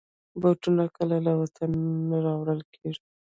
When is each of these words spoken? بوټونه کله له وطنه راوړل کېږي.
بوټونه 0.41 0.83
کله 0.95 1.15
له 1.25 1.31
وطنه 1.41 2.17
راوړل 2.25 2.59
کېږي. 2.73 3.03